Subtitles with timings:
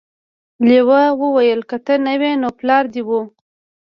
[0.67, 3.09] لیوه وویل که ته نه وې نو پلار دې و.